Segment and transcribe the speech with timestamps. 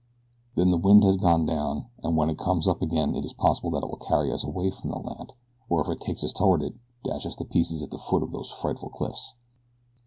[0.55, 3.69] Then the wind has gone down, and when it comes up again it is possible
[3.69, 5.33] that it will carry us away from the land,
[5.69, 8.31] or if it takes us toward it, dash us to pieces at the foot of
[8.31, 9.35] those frightful cliffs."